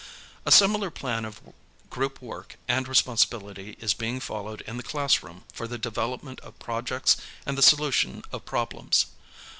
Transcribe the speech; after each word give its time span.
A 0.47 0.51
simi 0.51 0.79
lar 0.79 0.89
plan 0.89 1.25
of 1.25 1.39
group 1.91 2.23
work 2.23 2.57
and 2.67 2.87
responsibility 2.87 3.77
is 3.79 3.93
being 3.93 4.19
followed 4.19 4.61
in 4.61 4.77
the 4.77 4.81
classroom 4.81 5.43
for 5.53 5.67
the 5.67 5.77
development 5.77 6.39
of 6.39 6.57
projects 6.57 7.17
and 7.45 7.55
the 7.55 7.61
solution 7.61 8.23
of 8.31 8.43
problems. 8.43 9.05